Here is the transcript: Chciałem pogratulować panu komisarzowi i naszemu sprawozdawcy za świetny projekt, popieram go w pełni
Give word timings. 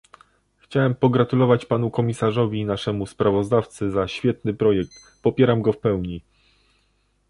Chciałem 0.57 0.95
pogratulować 0.95 1.65
panu 1.65 1.91
komisarzowi 1.91 2.59
i 2.59 2.65
naszemu 2.65 3.05
sprawozdawcy 3.05 3.91
za 3.91 4.07
świetny 4.07 4.53
projekt, 4.53 4.91
popieram 5.21 5.61
go 5.61 5.73
w 5.73 5.77
pełni 5.79 6.21